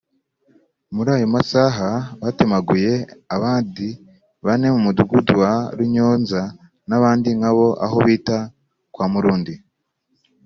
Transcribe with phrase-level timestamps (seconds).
[0.93, 1.89] muri ayo masaha
[2.21, 2.93] batemaguye
[3.35, 3.89] abadi
[4.45, 6.41] bane mu mudugudu wa Runyonza
[6.89, 8.37] n’abandi nkabo aho bita
[8.93, 9.53] kwa Murundi